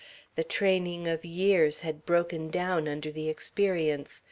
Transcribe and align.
The 0.35 0.43
training 0.43 1.07
of 1.07 1.23
years 1.23 1.81
had 1.81 2.07
broken 2.07 2.49
down 2.49 2.87
under 2.87 3.11
the 3.11 3.29
experience. 3.29 4.19